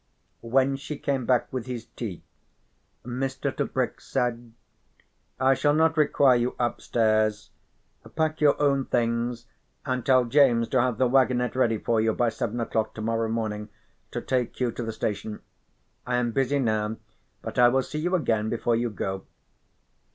When 0.41 0.77
she 0.77 0.97
came 0.97 1.27
back 1.27 1.53
with 1.53 1.67
his 1.67 1.85
tea, 1.85 2.23
Mr. 3.05 3.55
Tebrick 3.55 4.01
said: 4.01 4.51
"I 5.39 5.53
shall 5.53 5.75
not 5.75 5.95
require 5.95 6.35
you 6.35 6.55
upstairs. 6.57 7.51
Pack 8.15 8.41
your 8.41 8.59
own 8.59 8.85
things 8.85 9.45
and 9.85 10.03
tell 10.03 10.25
James 10.25 10.67
to 10.69 10.81
have 10.81 10.97
the 10.97 11.07
waggonette 11.07 11.55
ready 11.55 11.77
for 11.77 12.01
you 12.01 12.13
by 12.13 12.29
seven 12.29 12.59
o'clock 12.59 12.95
to 12.95 13.01
morrow 13.01 13.29
morning 13.29 13.69
to 14.09 14.21
take 14.21 14.59
you 14.59 14.71
to 14.71 14.81
the 14.81 14.91
station. 14.91 15.41
I 16.07 16.15
am 16.15 16.31
busy 16.31 16.57
now, 16.57 16.97
but 17.43 17.59
I 17.59 17.67
will 17.69 17.83
see 17.83 17.99
you 17.99 18.15
again 18.15 18.49
before 18.49 18.75
you 18.75 18.89
go." 18.89 19.27